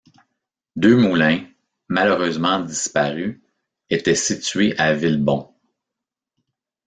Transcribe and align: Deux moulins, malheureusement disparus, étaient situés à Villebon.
Deux 0.75 0.97
moulins, 0.97 1.45
malheureusement 1.87 2.59
disparus, 2.59 3.39
étaient 3.91 4.15
situés 4.15 4.75
à 4.79 4.93
Villebon. 4.95 5.53